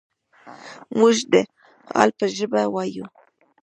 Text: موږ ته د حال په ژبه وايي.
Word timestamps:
موږ 0.97 1.17
ته 1.31 1.39
د 1.45 1.49
حال 1.93 2.09
په 2.17 2.25
ژبه 2.35 2.61
وايي. 2.73 3.03